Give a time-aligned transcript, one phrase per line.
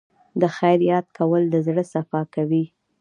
[0.41, 2.63] د خیر یاد کول د زړه صفا کوي.